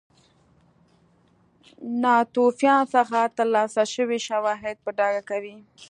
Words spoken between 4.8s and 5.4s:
په ډاګه